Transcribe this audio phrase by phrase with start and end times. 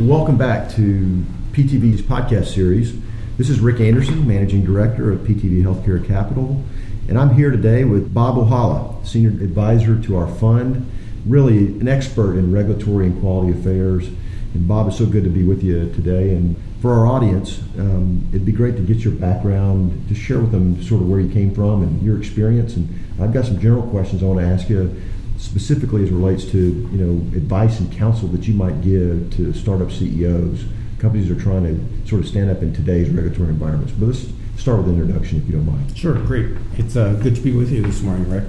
[0.00, 2.98] Welcome back to PTV's podcast series.
[3.36, 6.64] This is Rick Anderson, Managing Director of PTV Healthcare Capital,
[7.06, 10.90] and I'm here today with Bob O'Holla, Senior Advisor to our fund,
[11.26, 14.06] really an expert in regulatory and quality affairs.
[14.54, 16.34] And Bob, it's so good to be with you today.
[16.34, 20.50] And for our audience, um, it'd be great to get your background, to share with
[20.50, 22.74] them sort of where you came from and your experience.
[22.74, 22.88] And
[23.20, 24.98] I've got some general questions I want to ask you
[25.40, 29.90] specifically as relates to you know advice and counsel that you might give to startup
[29.90, 30.64] CEOs,
[30.98, 33.92] companies that are trying to sort of stand up in today's regulatory environments.
[33.92, 34.26] But let's
[34.58, 35.96] start with an introduction, if you don't mind.
[35.96, 36.50] Sure, great.
[36.74, 38.44] It's uh, good to be with you this morning, Rick.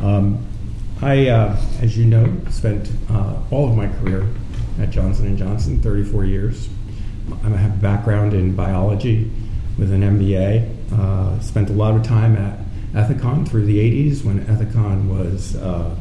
[0.00, 0.46] Um,
[1.02, 4.26] I, uh, as you know, spent uh, all of my career
[4.80, 6.68] at Johnson and Johnson, 34 years.
[7.44, 9.30] I have a background in biology
[9.76, 10.92] with an MBA.
[10.92, 12.58] Uh, spent a lot of time at
[12.94, 15.94] Ethicon through the 80s when Ethicon was uh,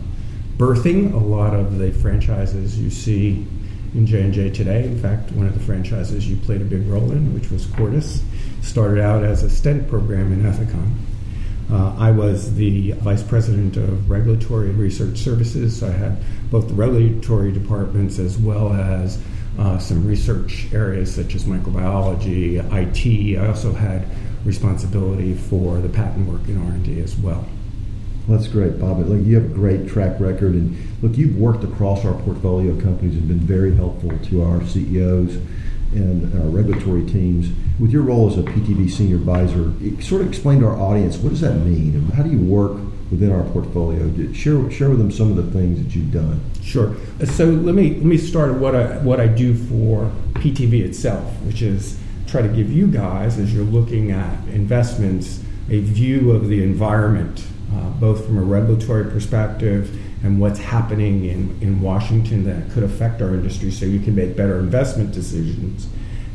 [0.57, 3.45] birthing a lot of the franchises you see
[3.93, 4.83] in J&J today.
[4.83, 8.23] In fact, one of the franchises you played a big role in, which was Cordis,
[8.61, 10.93] started out as a stent program in Ethicon.
[11.71, 16.17] Uh, I was the vice president of regulatory research services, so I had
[16.49, 19.21] both the regulatory departments as well as
[19.59, 23.37] uh, some research areas such as microbiology, IT.
[23.37, 24.05] I also had
[24.45, 27.45] responsibility for the patent work in R&D as well.
[28.27, 28.99] Well, that's great, Bob.
[28.99, 33.15] Look, you have a great track record, and look, you've worked across our portfolio companies
[33.15, 35.35] and been very helpful to our CEOs
[35.93, 37.47] and our regulatory teams.
[37.79, 41.29] With your role as a PTV senior advisor, sort of explain to our audience what
[41.29, 42.77] does that mean, and how do you work
[43.09, 44.11] within our portfolio?
[44.33, 46.41] Share share with them some of the things that you've done.
[46.61, 46.97] Sure.
[47.23, 51.61] So let me let me start what I what I do for PTV itself, which
[51.61, 56.61] is try to give you guys, as you're looking at investments, a view of the
[56.61, 57.45] environment
[57.77, 63.21] uh, both from a regulatory perspective and what's happening in, in Washington that could affect
[63.21, 65.87] our industry so you can make better investment decisions.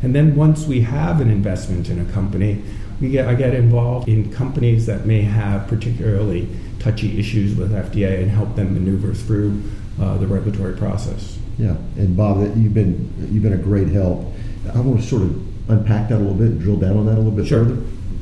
[0.02, 2.62] And then once we have an investment in a company,
[3.00, 6.48] we get, I get involved in companies that may have particularly
[6.78, 9.62] touchy issues with FDA and help them maneuver through
[10.00, 11.38] uh, the regulatory process.
[11.58, 14.32] Yeah, and Bob, you've been you've been a great help.
[14.74, 17.16] I want to sort of unpack that a little bit and drill down on that
[17.16, 17.64] a little bit sure.
[17.64, 17.76] further.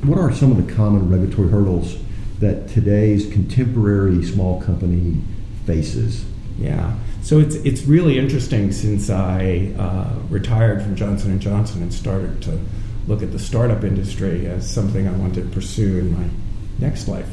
[0.04, 1.96] What are some of the common regulatory hurdles
[2.40, 5.22] that today's contemporary small company
[5.66, 6.24] faces.
[6.58, 6.94] Yeah.
[7.22, 12.42] So it's it's really interesting since I uh, retired from Johnson and Johnson and started
[12.42, 12.58] to
[13.06, 16.28] look at the startup industry as something I wanted to pursue in my
[16.78, 17.28] next life.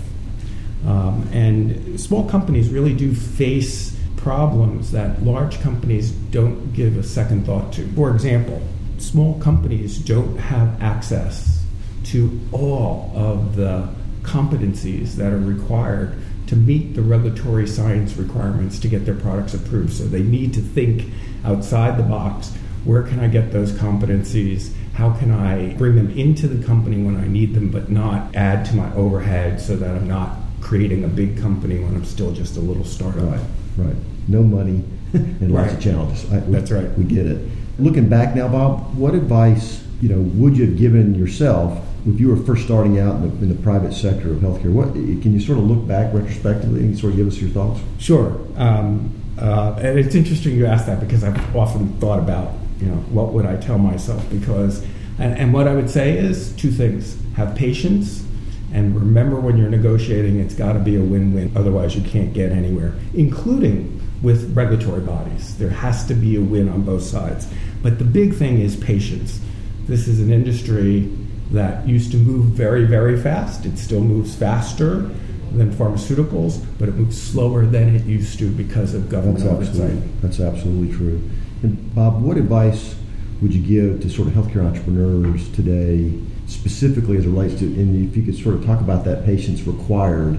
[0.85, 7.45] Um, and small companies really do face problems that large companies don't give a second
[7.45, 7.87] thought to.
[7.93, 8.61] For example,
[8.97, 11.63] small companies don't have access
[12.05, 13.89] to all of the
[14.27, 16.13] competencies that are required
[16.47, 19.93] to meet the regulatory science requirements to get their products approved.
[19.93, 21.11] So they need to think
[21.43, 22.53] outside the box.
[22.85, 24.73] Where can I get those competencies?
[24.93, 28.65] How can I bring them into the company when I need them, but not add
[28.67, 32.57] to my overhead so that I'm not creating a big company when I'm still just
[32.57, 33.23] a little startup?
[33.23, 33.41] Right,
[33.77, 33.95] right.
[34.27, 34.83] No money
[35.13, 35.77] and lots right.
[35.77, 36.31] of challenges.
[36.31, 36.89] I, we, That's right.
[36.97, 37.49] We get it.
[37.77, 42.29] Looking back now, Bob, what advice you know would you have given yourself if you
[42.29, 45.41] were first starting out in the, in the, private sector of healthcare, what can you
[45.41, 47.81] sort of look back retrospectively and sort of give us your thoughts?
[47.99, 48.39] Sure.
[48.55, 52.95] Um, uh, and it's interesting you ask that because I've often thought about, you know,
[52.95, 54.27] what would I tell myself?
[54.29, 54.83] Because,
[55.19, 58.25] and, and what I would say is two things: have patience,
[58.73, 61.51] and remember when you're negotiating, it's got to be a win-win.
[61.55, 65.57] Otherwise, you can't get anywhere, including with regulatory bodies.
[65.57, 67.47] There has to be a win on both sides.
[67.83, 69.39] But the big thing is patience.
[69.87, 71.09] This is an industry
[71.51, 73.65] that used to move very, very fast.
[73.65, 75.09] It still moves faster
[75.53, 80.09] than pharmaceuticals, but it moves slower than it used to because of government that's absolutely,
[80.21, 81.21] That's absolutely true.
[81.63, 82.95] And Bob, what advice
[83.41, 86.13] would you give to sort of healthcare entrepreneurs today,
[86.47, 89.61] specifically as it relates to, and if you could sort of talk about that patience
[89.61, 90.37] required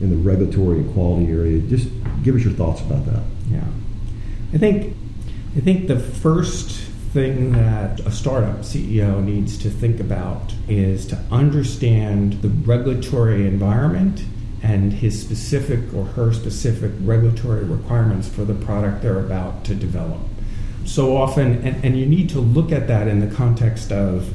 [0.00, 1.88] in the regulatory and quality area, just
[2.22, 3.22] give us your thoughts about that.
[3.50, 3.64] Yeah,
[4.52, 4.96] I think
[5.56, 6.79] I think the first
[7.12, 14.22] thing that a startup CEO needs to think about is to understand the regulatory environment
[14.62, 20.20] and his specific or her specific regulatory requirements for the product they're about to develop.
[20.84, 24.32] So often, and, and you need to look at that in the context of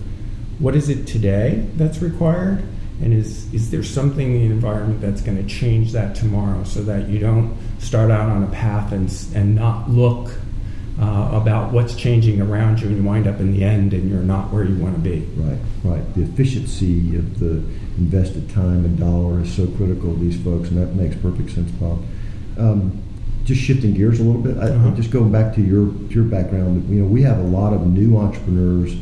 [0.59, 2.63] what is it today that's required,
[3.01, 6.81] and is, is there something in the environment that's going to change that tomorrow so
[6.83, 10.31] that you don't start out on a path and, and not look
[10.99, 14.21] uh, about what's changing around you, and you wind up in the end and you're
[14.21, 15.19] not where you want to be.
[15.35, 16.13] Right, right.
[16.15, 17.63] The efficiency of the
[17.97, 21.69] invested time and dollar is so critical to these folks, and that makes perfect sense,
[21.71, 22.01] Bob.
[22.57, 23.01] Um,
[23.43, 24.95] just shifting gears a little bit, I, Uh-huh.
[24.95, 28.17] just going back to your your background, you know, we have a lot of new
[28.17, 28.95] entrepreneurs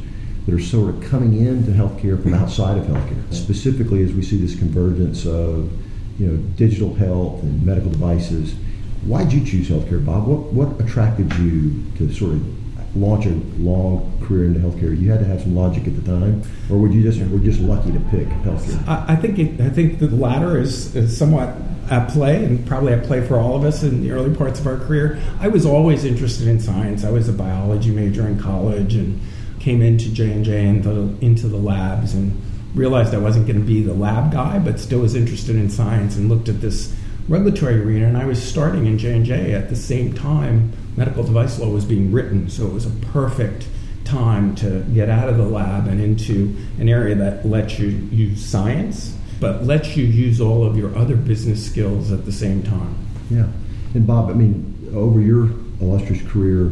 [0.45, 3.23] that are sort of coming into healthcare from outside of healthcare.
[3.33, 5.71] Specifically, as we see this convergence of
[6.19, 8.55] you know digital health and medical devices.
[9.05, 10.27] Why did you choose healthcare, Bob?
[10.27, 14.99] What what attracted you to sort of launch a long career into healthcare?
[14.99, 17.59] You had to have some logic at the time, or would you just were just
[17.59, 18.87] lucky to pick healthcare?
[18.87, 21.53] I, I think it, I think the latter is, is somewhat
[21.89, 24.67] at play, and probably at play for all of us in the early parts of
[24.67, 25.21] our career.
[25.39, 27.03] I was always interested in science.
[27.03, 29.19] I was a biology major in college, and
[29.59, 32.41] came into J and J and into the labs, and
[32.73, 36.15] realized I wasn't going to be the lab guy, but still was interested in science,
[36.15, 36.95] and looked at this
[37.27, 38.07] regulatory arena.
[38.07, 41.69] And I was starting in J and J at the same time medical device law
[41.69, 43.67] was being written, so it was a perfect
[44.03, 48.43] time to get out of the lab and into an area that lets you use
[48.45, 52.95] science, but lets you use all of your other business skills at the same time.
[53.29, 53.47] Yeah.
[53.93, 55.45] And Bob, I mean, over your
[55.81, 56.71] illustrious career,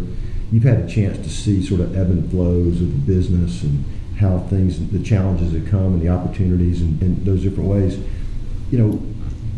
[0.52, 3.84] you've had a chance to see sort of ebb and flows of the business and
[4.18, 7.98] how things, the challenges that come and the opportunities and, and those different ways.
[8.70, 9.02] You know,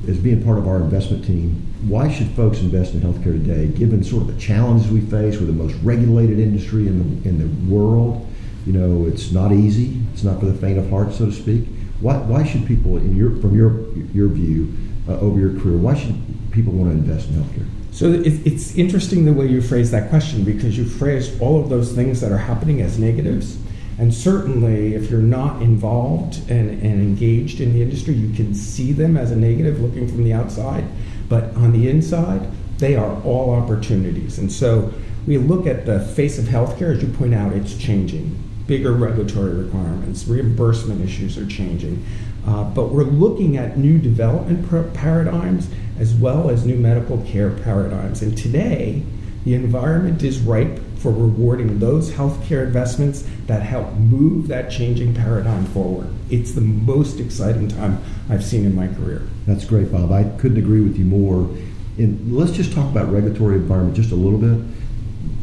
[0.07, 1.51] as being part of our investment team,
[1.87, 5.47] why should folks invest in healthcare today, given sort of the challenges we face with
[5.47, 8.27] the most regulated industry in the, in the world?
[8.65, 9.99] You know, it's not easy.
[10.13, 11.65] It's not for the faint of heart, so to speak.
[11.99, 14.73] Why, why should people, in your, from your, your view
[15.07, 16.15] uh, over your career, why should
[16.51, 17.67] people want to invest in healthcare?
[17.91, 21.69] So it, it's interesting the way you phrase that question because you phrased all of
[21.69, 23.57] those things that are happening as negatives.
[23.99, 28.91] And certainly, if you're not involved and, and engaged in the industry, you can see
[28.91, 30.83] them as a negative looking from the outside.
[31.29, 32.49] But on the inside,
[32.79, 34.39] they are all opportunities.
[34.39, 34.93] And so
[35.27, 38.39] we look at the face of healthcare, as you point out, it's changing.
[38.65, 42.03] Bigger regulatory requirements, reimbursement issues are changing.
[42.47, 45.69] Uh, but we're looking at new development paradigms
[45.99, 48.21] as well as new medical care paradigms.
[48.21, 49.03] And today,
[49.45, 55.65] the environment is ripe for rewarding those healthcare investments that help move that changing paradigm
[55.65, 56.07] forward.
[56.29, 59.21] It's the most exciting time I've seen in my career.
[59.45, 60.13] That's great, Bob.
[60.13, 61.49] I couldn't agree with you more.
[61.97, 64.57] And let's just talk about regulatory environment just a little bit.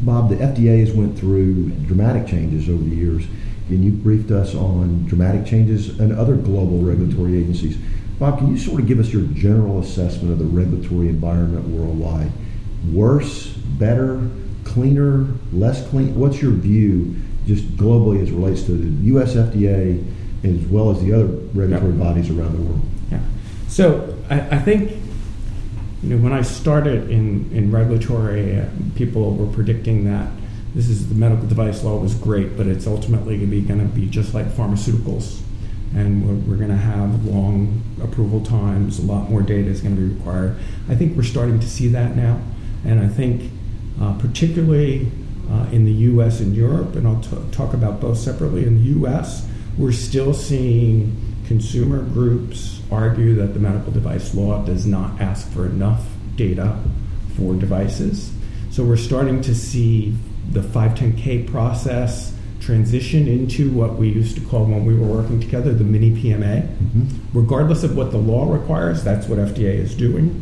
[0.03, 3.23] Bob, the FDA has went through dramatic changes over the years,
[3.69, 7.77] and you briefed us on dramatic changes and other global regulatory agencies.
[8.17, 12.31] Bob, can you sort of give us your general assessment of the regulatory environment worldwide?
[12.91, 14.27] Worse, better,
[14.73, 16.15] cleaner, less clean?
[16.15, 17.15] What's your view
[17.45, 20.03] just globally as it relates to the US FDA
[20.43, 22.03] as well as the other regulatory yeah.
[22.03, 22.81] bodies around the world?
[23.11, 23.19] Yeah.
[23.67, 24.91] So I, I, think
[26.03, 28.65] you know when I started in, in regulatory, uh,
[28.95, 30.29] people were predicting that
[30.73, 33.79] this is the medical device law was great, but it's ultimately going to be going
[33.79, 35.41] to be just like pharmaceuticals,
[35.93, 38.99] and we're, we're going to have long approval times.
[38.99, 40.57] A lot more data is going to be required.
[40.87, 42.41] I think we're starting to see that now,
[42.85, 43.51] and I think
[44.01, 45.11] uh, particularly
[45.49, 46.39] uh, in the U.S.
[46.39, 48.65] and Europe, and I'll t- talk about both separately.
[48.65, 51.15] In the U.S., we're still seeing
[51.45, 56.05] consumer groups argue that the medical device law does not ask for enough
[56.35, 56.77] data
[57.35, 58.31] for devices.
[58.71, 60.15] So we're starting to see
[60.51, 65.73] the 510K process transition into what we used to call when we were working together
[65.73, 66.61] the mini PMA.
[66.67, 67.37] Mm-hmm.
[67.37, 70.41] Regardless of what the law requires, that's what FDA is doing.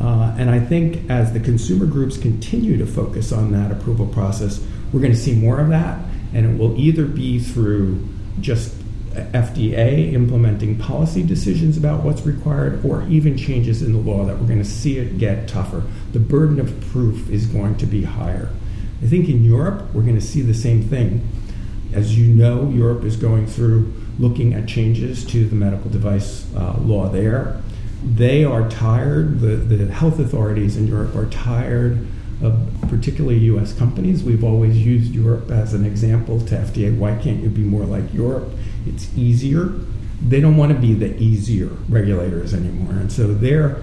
[0.00, 4.64] Uh, and I think as the consumer groups continue to focus on that approval process,
[4.92, 5.98] we're going to see more of that,
[6.32, 8.06] and it will either be through
[8.40, 8.74] just
[9.14, 14.46] FDA implementing policy decisions about what's required, or even changes in the law that we're
[14.46, 15.84] going to see it get tougher.
[16.12, 18.50] The burden of proof is going to be higher.
[19.02, 21.26] I think in Europe, we're going to see the same thing.
[21.92, 26.76] As you know, Europe is going through looking at changes to the medical device uh,
[26.80, 27.60] law there
[28.04, 32.06] they are tired, the, the health authorities in Europe are tired
[32.42, 34.22] of particularly US companies.
[34.22, 36.96] We've always used Europe as an example to FDA.
[36.96, 38.52] Why can't you be more like Europe?
[38.86, 39.72] It's easier.
[40.20, 42.92] They don't want to be the easier regulators anymore.
[42.92, 43.82] And so they're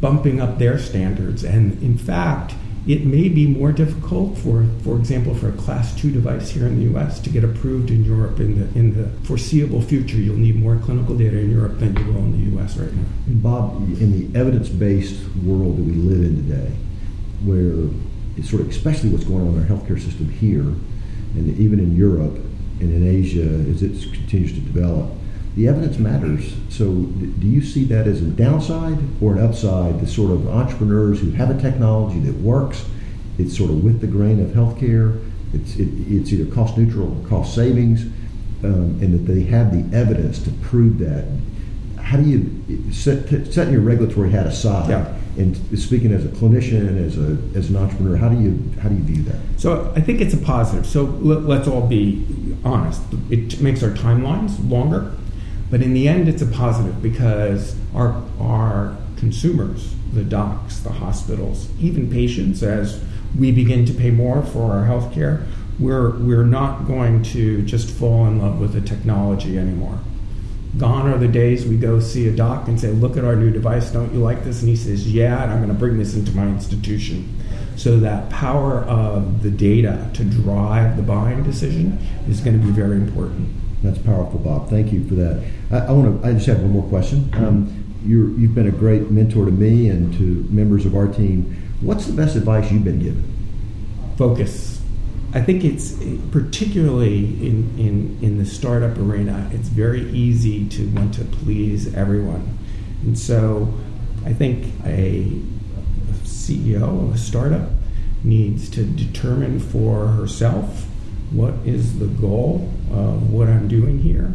[0.00, 1.42] bumping up their standards.
[1.42, 2.54] And in fact,
[2.86, 6.76] it may be more difficult for, for example, for a class two device here in
[6.76, 7.18] the U.S.
[7.20, 10.16] to get approved in Europe in the in the foreseeable future.
[10.16, 12.76] You'll need more clinical data in Europe than you will in the U.S.
[12.76, 13.04] right now.
[13.26, 16.72] And Bob, in the evidence-based world that we live in today,
[17.44, 17.88] where
[18.36, 21.96] it's sort of especially what's going on in our healthcare system here, and even in
[21.96, 22.34] Europe
[22.80, 25.10] and in Asia as it continues to develop,
[25.56, 26.54] the evidence matters.
[26.68, 31.20] So, do you see that as a downside or an upside The sort of entrepreneurs
[31.20, 32.84] who have a technology that works?
[33.38, 35.22] It's sort of with the grain of healthcare.
[35.52, 38.02] It's it, it's either cost neutral or cost savings,
[38.64, 41.26] um, and that they have the evidence to prove that.
[42.00, 44.90] How do you set, setting your regulatory hat aside?
[44.90, 45.16] Yeah.
[45.36, 48.94] And speaking as a clinician, as a as an entrepreneur, how do you how do
[48.94, 49.36] you view that?
[49.56, 50.86] So I think it's a positive.
[50.86, 52.24] So let, us all be
[52.64, 53.02] honest.
[53.30, 55.12] It makes our timelines longer,
[55.70, 61.68] but in the end, it's a positive because our our consumers, the docs, the hospitals,
[61.80, 63.02] even patients, as
[63.38, 65.46] we begin to pay more for our health care,
[65.78, 69.98] we're, we're not going to just fall in love with the technology anymore.
[70.78, 73.50] Gone are the days we go see a doc and say, Look at our new
[73.50, 74.60] device, don't you like this?
[74.60, 77.28] And he says, Yeah, and I'm going to bring this into my institution.
[77.76, 82.72] So, that power of the data to drive the buying decision is going to be
[82.72, 83.48] very important.
[83.84, 84.70] That's powerful, Bob.
[84.70, 85.44] Thank you for that.
[85.70, 86.26] I, I want to.
[86.26, 87.30] I just have one more question.
[87.34, 91.54] Um, you have been a great mentor to me and to members of our team.
[91.82, 93.22] What's the best advice you've been given?
[94.16, 94.80] Focus.
[95.34, 95.98] I think it's
[96.30, 102.56] particularly in, in, in the startup arena, it's very easy to want to please everyone.
[103.02, 103.74] And so
[104.24, 105.24] I think a
[106.22, 107.68] CEO of a startup
[108.22, 110.86] needs to determine for herself
[111.34, 114.32] what is the goal of what I'm doing here,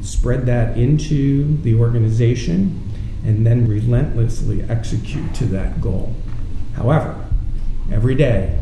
[0.00, 2.80] spread that into the organization,
[3.24, 6.14] and then relentlessly execute to that goal.
[6.74, 7.26] However,
[7.92, 8.58] every day,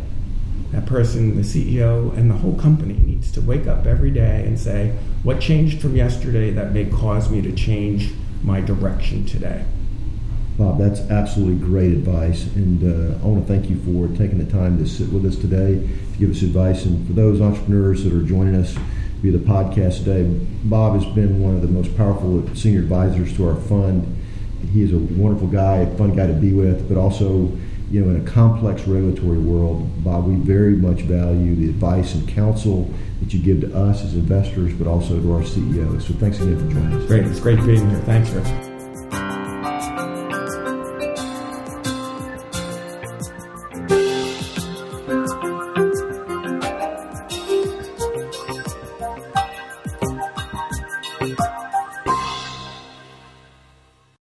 [0.73, 4.59] that person, the CEO, and the whole company needs to wake up every day and
[4.59, 9.64] say, What changed from yesterday that may cause me to change my direction today?
[10.59, 12.45] Bob, that's absolutely great advice.
[12.55, 15.37] And uh, I want to thank you for taking the time to sit with us
[15.37, 15.75] today
[16.13, 16.85] to give us advice.
[16.85, 18.73] And for those entrepreneurs that are joining us
[19.23, 20.25] via the podcast today,
[20.65, 24.19] Bob has been one of the most powerful senior advisors to our fund.
[24.73, 27.51] He is a wonderful guy, a fun guy to be with, but also
[27.93, 32.27] you know, in a complex regulatory world, Bob, we very much value the advice and
[32.27, 32.91] counsel
[33.21, 36.01] that you give to us as investors, but also to our CEO.
[36.01, 37.07] So thanks again for joining us.
[37.07, 37.25] Great.
[37.25, 38.01] It's great being here.
[38.01, 38.72] Thanks, Rich.